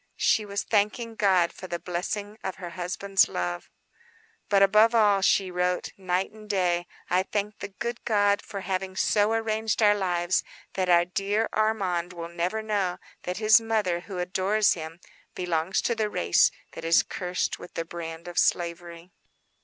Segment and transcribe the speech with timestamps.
[0.17, 3.69] She was thanking God for the blessing of her husband's love:—
[4.49, 8.95] "But above all," she wrote, "night and day, I thank the good God for having
[8.95, 10.43] so arranged our lives
[10.73, 14.99] that our dear Armand will never know that his mother, who adores him,
[15.35, 19.11] belongs to the race that is cursed with the brand of slavery."